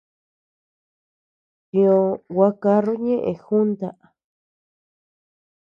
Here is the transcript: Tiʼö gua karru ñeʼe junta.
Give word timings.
Tiʼö 1.69 1.97
gua 2.33 2.49
karru 2.61 2.93
ñeʼe 3.05 3.31
junta. 3.43 3.89